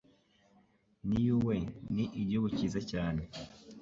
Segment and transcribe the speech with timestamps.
[1.09, 1.57] Niue
[1.93, 3.21] ni igihugu cyiza cyane.